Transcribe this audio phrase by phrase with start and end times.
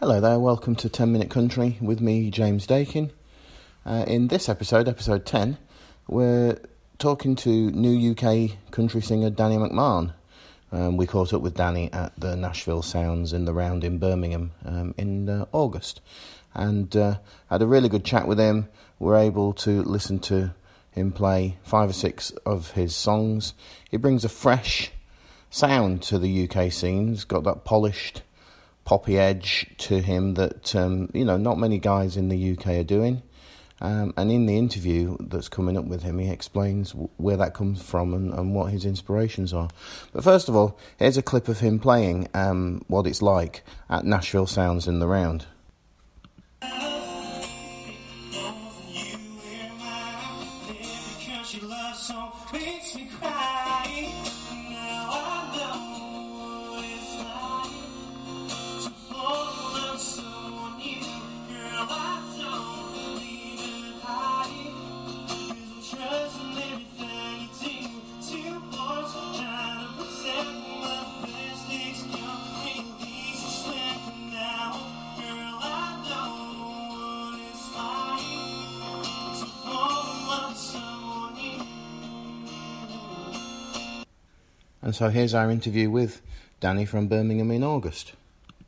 [0.00, 3.12] Hello there, welcome to 10 Minute Country with me, James Dakin.
[3.86, 5.56] Uh, in this episode, episode 10,
[6.08, 6.58] we're
[6.98, 10.12] talking to new UK country singer Danny McMahon.
[10.72, 14.50] Um, we caught up with Danny at the Nashville Sounds in the Round in Birmingham
[14.64, 16.00] um, in uh, August
[16.54, 17.18] and uh,
[17.48, 18.68] had a really good chat with him.
[18.98, 20.54] We're able to listen to
[20.90, 23.54] him play five or six of his songs.
[23.88, 24.90] He brings a fresh
[25.50, 28.22] sound to the UK scene, he's got that polished
[28.84, 32.84] poppy edge to him that um, you know not many guys in the UK are
[32.84, 33.22] doing.
[33.80, 37.54] Um, and in the interview that's coming up with him, he explains w- where that
[37.54, 39.68] comes from and, and, what his inspirations are.
[40.12, 44.04] But first of all, here's a clip of him playing um, what it's like at
[44.04, 45.46] Nashville Sounds in the Round.
[84.84, 86.20] And so here's our interview with
[86.60, 88.12] Danny from Birmingham in August.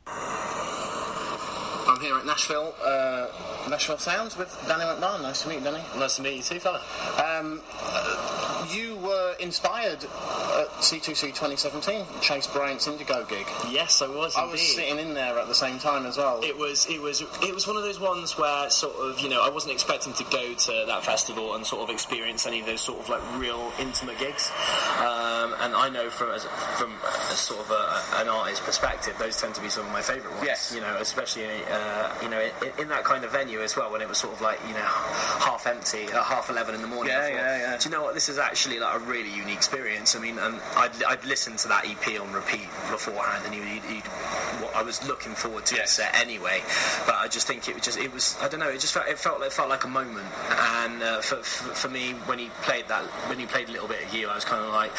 [0.07, 3.27] I'm here at Nashville, uh,
[3.69, 5.21] Nashville Sounds with Danny McMahon.
[5.21, 5.83] Nice to meet you, Danny.
[5.95, 6.81] Nice to meet you too, fella.
[7.23, 8.36] Um, uh,
[8.73, 13.45] you were inspired at C2C 2017, Chase Bryant's Indigo gig.
[13.69, 14.35] Yes, I was.
[14.35, 14.51] I indeed.
[14.51, 16.41] was sitting in there at the same time as well.
[16.43, 19.41] It was, it was, it was one of those ones where sort of, you know,
[19.43, 22.81] I wasn't expecting to go to that festival and sort of experience any of those
[22.81, 24.51] sort of like real intimate gigs.
[24.99, 26.43] Um, and I know from as,
[26.77, 30.01] from a sort of a, an artist perspective, those tend to be some of my
[30.01, 30.45] favourite ones.
[30.45, 30.73] Yes.
[30.73, 34.01] You know, especially uh, you know in, in, that kind of venue as well, when
[34.01, 37.13] it was sort of like you know half empty, at half eleven in the morning.
[37.13, 37.77] Yeah, thought, yeah, yeah.
[37.77, 38.13] Do you know what?
[38.13, 40.15] This is actually like a really unique experience.
[40.15, 44.07] I mean, um, I'd, I'd listened to that EP on repeat beforehand, and he'd, he'd,
[44.61, 45.95] what I was looking forward to Yes.
[45.97, 46.61] the set anyway.
[47.05, 48.69] But I just think it was just it was I don't know.
[48.69, 50.25] It just felt it felt it felt like a moment.
[50.49, 53.87] And uh, for, for for me, when he played that when he played a little
[53.87, 54.91] bit of you, I was kind of like.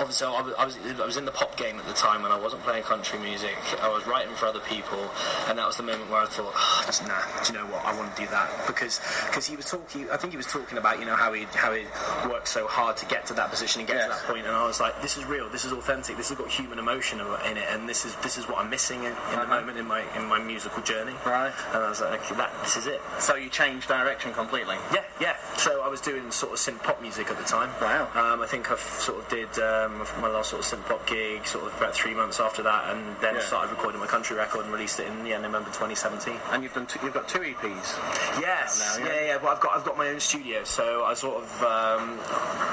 [0.00, 2.32] Obviously, I was, I was I was in the pop game at the time, and
[2.32, 3.56] I wasn't playing country music.
[3.82, 5.10] I was writing for other people,
[5.48, 7.66] and that was the moment where I thought, ah, oh, just, nah, do you know
[7.66, 7.84] what?
[7.84, 10.08] I want to do that because because he was talking.
[10.10, 11.84] I think he was talking about you know how he how he
[12.28, 14.20] worked so hard to get to that position and get to Yes.
[14.20, 15.48] that point, and I was like, this is real.
[15.48, 16.16] This is authentic.
[16.16, 19.00] This has got human emotion in it, and this is this is what I'm missing
[19.00, 19.60] in, in the uh-huh.
[19.60, 21.14] moment in my in my musical journey.
[21.24, 21.52] Right.
[21.72, 23.00] And I was like, okay, that this is it.
[23.18, 24.76] So you changed direction completely.
[24.92, 25.36] Yeah, yeah.
[25.56, 27.70] So I was doing sort of synth pop music at the time.
[27.80, 28.08] Wow.
[28.14, 31.06] Um, I think I sort of did uh, um, my last sort of synth pop
[31.06, 33.40] gig sort of about three months after that, and then Yeah.
[33.40, 36.38] started recording my country record and released it in yeah, November 2017.
[36.52, 36.86] And you've done.
[36.86, 38.40] Two, you've got two EPs.
[38.40, 39.12] Yes, now, yeah.
[39.14, 39.38] yeah, yeah.
[39.38, 42.18] But I've got I've got my own studio, so I sort of um,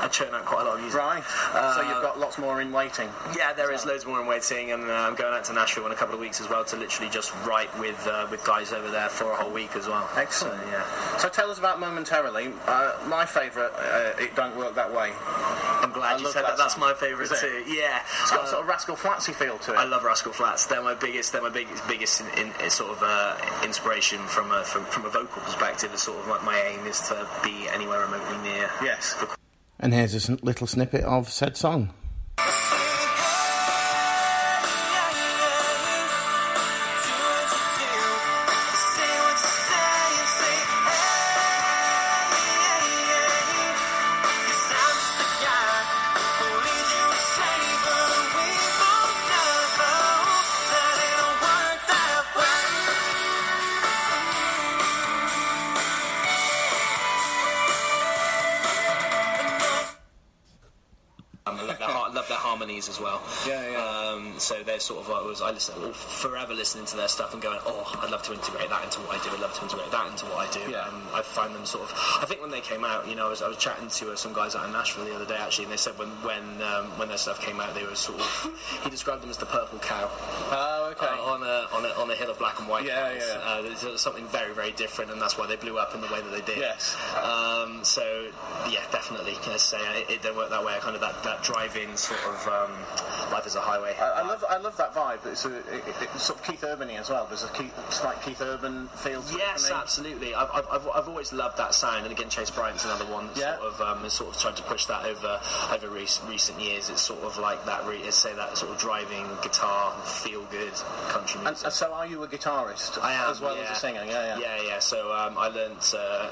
[0.01, 0.99] I churn out quite a lot of music.
[0.99, 1.23] Right.
[1.53, 3.09] Uh, so you've got lots more in waiting.
[3.35, 5.91] Yeah, there is loads more in waiting, and uh, I'm going out to Nashville in
[5.91, 8.89] a couple of weeks as well to literally just write with uh, with guys over
[8.91, 10.07] there for a whole week as well.
[10.15, 10.61] Excellent.
[10.63, 12.51] So, yeah, So tell us about momentarily.
[12.67, 13.71] Uh, my favourite.
[13.75, 15.11] Uh, it don't work that way.
[16.03, 16.57] I'm glad I you love said that that.
[16.57, 17.63] That's my favourite too.
[17.67, 19.77] Yeah, It's got Uh, a sort of Rascal Flatsy feel to it.
[19.77, 20.65] I love Rascal Flatts.
[20.65, 21.31] They're my biggest.
[21.31, 25.09] They're my biggest, biggest in, in, sort of uh, inspiration from a from, from a
[25.09, 25.91] vocal perspective.
[25.93, 28.69] It's sort of like my aim is to be anywhere remotely near.
[28.83, 29.15] Yes.
[29.79, 31.93] And here's a little snippet of said song.
[62.83, 63.21] 90s as well.
[63.47, 63.77] Yeah, yeah.
[63.77, 67.41] Um, so they're sort of like, was, I listen, forever listening to their stuff and
[67.41, 69.29] going, oh, I'd love to integrate that into what I do.
[69.31, 70.71] I'd love to integrate that into what I do.
[70.71, 70.89] Yeah.
[71.13, 73.41] I find them sort of, I think when they came out, you know, I was,
[73.41, 75.73] I was chatting to uh, some guys out in Nashville the other day actually, and
[75.73, 78.51] they said when when um, when their stuff came out, they were sort of,
[78.83, 80.09] he described them as the purple cow.
[80.51, 81.05] Oh, okay.
[81.05, 82.85] Uh, on a on a on a hill of black and white.
[82.85, 83.73] Yeah, cows.
[83.75, 83.89] yeah.
[83.89, 86.31] Uh, something very very different, and that's why they blew up in the way that
[86.31, 86.57] they did.
[86.59, 86.95] Yes.
[87.23, 88.27] Um, so
[88.69, 89.33] yeah, definitely.
[89.43, 90.77] Can I say it, it don't work that way?
[90.81, 92.71] Kind of that, that drive-in sort of um,
[93.31, 93.95] life is a highway.
[93.99, 95.25] I, I love I love that vibe.
[95.25, 97.25] It's, a, it, it- it's sort of Keith Urban as well.
[97.27, 100.33] There's a Keith, slight Keith Urban feel to Yes, it absolutely.
[100.35, 103.37] I've, I've, I've, I've always loved that sound, and again, Chase Bryant's another one that
[103.37, 103.57] Yeah.
[103.57, 105.39] sort of um, has sort of tried to push that over
[105.71, 106.89] over recent, recent years.
[106.89, 110.73] It's sort of like that, re- say that sort of driving guitar, feel good
[111.09, 111.65] country music.
[111.65, 113.63] and so are you a guitarist I am as well yeah.
[113.63, 114.03] as a singer?
[114.05, 114.39] Yeah, yeah.
[114.39, 114.79] yeah, yeah.
[114.79, 115.83] So um, I learned.
[115.93, 116.29] Uh,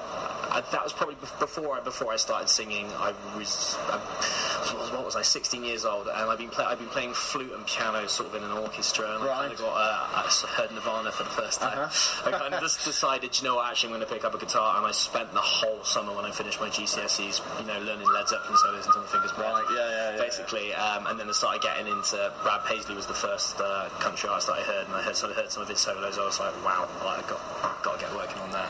[0.52, 2.88] I, that was probably before I before I started singing.
[2.98, 4.00] I was, I,
[4.74, 5.22] what was I?
[5.22, 8.36] 16 years old, and I've been play, I've been playing flute and piano sort of
[8.36, 11.62] in an orchestra, and I kind of got uh, I heard Nirvana for the first
[11.62, 11.78] time.
[11.78, 12.30] Uh-huh.
[12.30, 13.70] I kind of just decided, you know what?
[13.70, 16.26] Actually, I'm going to pick up a guitar, and I spent the whole summer when
[16.26, 19.52] I finished my GCSEs, you know, learning Led Zeppelin solos until my fingers bled.
[19.52, 23.08] Right, yeah, yeah, yeah, Basically, um, and then I started getting into Brad Paisley was
[23.08, 25.64] the first uh, country artist that I heard, and I heard, sort of heard some
[25.64, 26.18] of his solos.
[26.18, 28.70] I was like, wow, like, I got got to get working on that.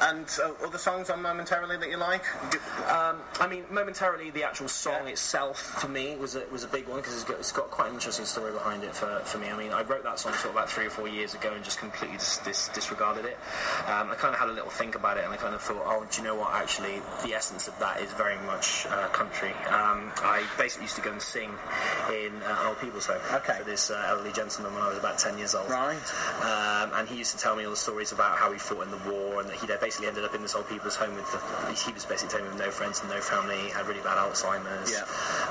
[0.00, 2.24] And uh, other songs on momentarily that you like?
[2.90, 6.86] um, I mean, momentarily, the actual song itself for me was a, was a big
[6.88, 9.48] one because it's got, it's got quite an interesting story behind it for, for me.
[9.48, 11.64] I mean, I wrote that song sort of about three or four years ago and
[11.64, 13.38] just completely dis- dis- disregarded it.
[13.86, 15.82] Um, I kind of had a little think about it and I kind of thought,
[15.84, 16.52] oh, do you know what?
[16.52, 19.50] Actually, the essence of that is very much uh, country.
[19.68, 21.50] Um, I basically used to go and sing
[22.10, 23.58] in uh, an old people's home Okay.
[23.58, 25.68] for this uh, elderly gentleman when I was about 10 years old.
[25.70, 25.96] Right.
[26.42, 28.90] Um, and he used to tell me all the stories about how he fought in
[28.90, 31.38] the war and that he basically ended up in this old people's home with the,
[31.74, 34.16] he was basically telling me with no friends and no family, he had really bad
[34.18, 34.90] Alzheimer's.
[34.90, 35.04] Yeah.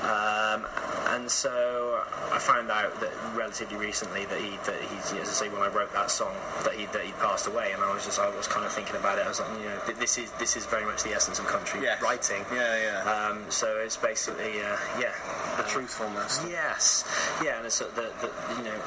[0.04, 0.66] Um,
[1.14, 2.02] and so
[2.32, 5.68] I found out that relatively recently that he, that he, as I say, when I
[5.68, 6.34] wrote that song,
[6.64, 8.96] that he that he passed away, and I was just I was kind of thinking
[8.96, 9.24] about it.
[9.24, 11.80] I was like, you know, this is this is very much the essence of country
[11.82, 12.02] Yes.
[12.02, 12.44] writing.
[12.52, 13.10] Yeah, yeah.
[13.30, 15.12] Um, so it's basically, uh, yeah,
[15.56, 16.40] the truthfulness.
[16.48, 17.04] Yes,
[17.42, 18.78] yeah, and it's uh, the, the you know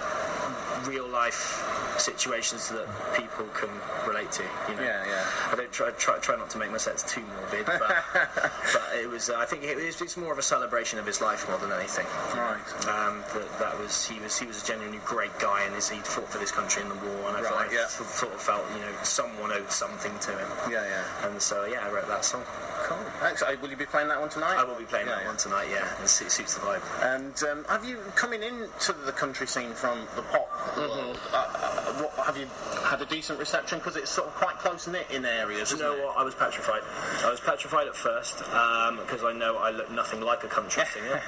[0.87, 1.63] real life
[1.97, 3.69] situations that people can
[4.07, 4.43] relate to.
[4.69, 5.25] You know, Yeah, yeah.
[5.51, 9.09] I don't try try, try not to make my sets too morbid, but, but it
[9.09, 9.29] was.
[9.29, 11.71] Uh, I think it was, it's more of a celebration of his life more than
[11.71, 12.05] anything.
[12.35, 12.59] Right.
[12.87, 16.29] Um, that that was he was he was a genuinely great guy, and he fought
[16.29, 17.85] for this country in the war, and I, Right, felt, yeah.
[17.85, 20.49] I sort of felt you know someone owed something to him.
[20.69, 21.27] Yeah, yeah.
[21.27, 22.43] And so yeah, I wrote that song.
[22.89, 22.97] Cool.
[23.21, 23.61] Excellent.
[23.61, 24.57] Will you be playing that one tonight?
[24.57, 25.27] I will be playing Yeah, that yeah.
[25.27, 25.67] one tonight.
[25.69, 26.81] Yeah, it suits the vibe.
[27.15, 31.35] And um, have you coming into the country scene from the pop Mm-hmm.
[31.35, 32.47] Uh, uh, what, have you
[32.87, 33.77] had a decent reception?
[33.79, 35.71] Because it's sort of quite close knit in areas.
[35.71, 36.03] You know it?
[36.03, 36.17] what?
[36.17, 36.81] I was petrified.
[37.23, 41.21] I was petrified at first because I know I look nothing like a country singer.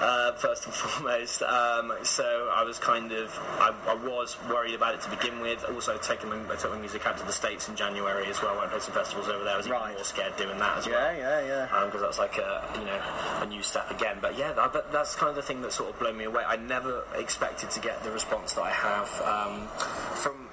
[0.00, 4.94] uh, first and foremost, um, so I was kind of I, I was worried about
[4.94, 5.64] it to begin with.
[5.64, 8.58] Also, taking my, I took my music out to the states in January as well.
[8.58, 9.54] I played some festivals over there.
[9.54, 9.94] I was even Right.
[9.94, 11.84] more scared doing that as well Yeah, yeah, yeah.
[11.86, 13.00] because that's like a you know
[13.42, 14.18] a new step again.
[14.20, 16.42] But yeah, that, that, that's kind of the thing that sort of blew me away.
[16.46, 19.68] I never expected to get the response that I have um,
[20.14, 20.48] from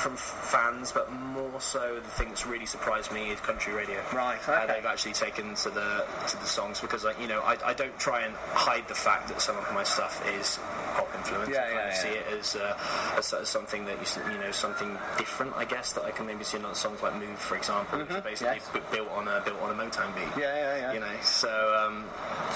[0.00, 4.00] from fans, but more so the thing that's really surprised me is country radio.
[4.14, 4.66] Right, okay.
[4.66, 7.96] they've actually taken to the to the songs because like, you know I, I don't
[7.98, 10.58] try and hide the fact that some of my stuff is
[11.00, 11.48] pop influence.
[11.48, 12.04] Yeah, I kind yeah, of yeah.
[12.04, 15.56] see it as, uh, as as something that you you know something different.
[15.56, 18.10] I guess that I can maybe see in other songs like Move, for example, which
[18.10, 18.68] is basically yes.
[18.72, 20.28] bu- built on a built on a Motown beat.
[20.36, 20.92] Yeah, yeah, yeah.
[20.92, 21.48] You know, so
[21.80, 22.04] um,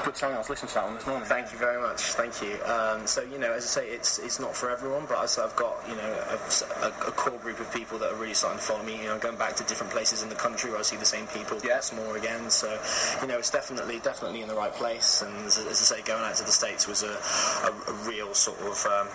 [0.05, 0.35] Good song.
[0.35, 1.27] I was listening to that one this morning.
[1.27, 2.01] Thank you very much.
[2.21, 2.61] Thank you.
[2.65, 5.57] Um, so you know, as I say, it's it's not for everyone, but I- I've
[5.57, 6.37] got you know a,
[6.85, 9.01] a, a core group of people that are really starting to follow me.
[9.03, 11.27] You know, going back to different places in the country where I see the same
[11.29, 11.81] people Yeah.
[11.97, 12.51] more again.
[12.51, 12.69] So
[13.23, 15.23] you know, it's definitely definitely in the right place.
[15.23, 17.15] And as, as I say, going out to the states was a,
[17.69, 19.09] a, a real sort of um,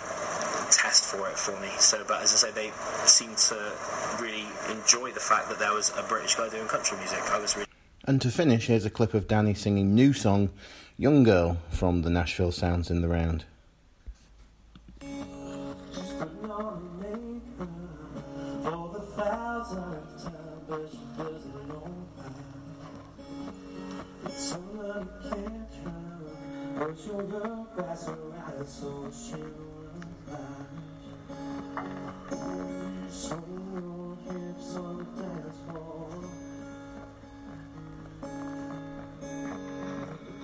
[0.72, 1.70] test for it for me.
[1.80, 2.72] So, but as I say, they
[3.06, 3.74] seem to
[4.22, 7.20] really enjoy the fact that there was a British guy doing country music.
[7.32, 7.68] I was really
[8.06, 10.50] And to finish, here's a clip of Danny singing new song,
[10.98, 13.46] Young Girl, from the Nashville Sounds in the Round.
[28.66, 29.12] So.
[33.10, 36.10] Swing your hips on the dance floor.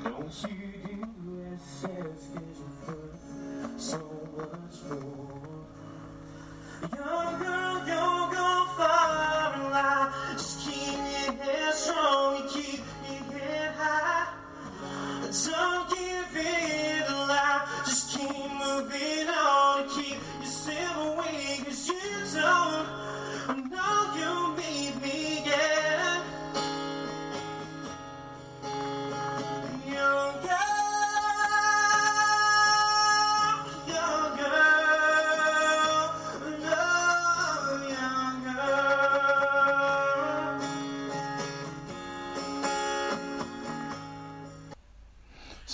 [0.04, 0.96] Don't you do
[1.84, 4.00] 'cause you're worth so
[4.38, 5.35] much more.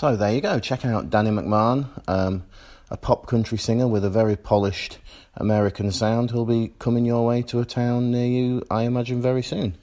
[0.02, 0.58] So there you go.
[0.58, 2.44] Check out Danny McMahon, um,
[2.90, 4.98] a pop country singer with a very polished
[5.36, 9.44] American sound, who'll be coming your way to a town near you, I imagine, very
[9.44, 9.78] soon.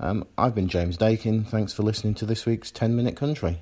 [0.00, 1.44] Um, I've been James Dakin.
[1.44, 3.60] Thanks for listening to this week's 10 Minute Country.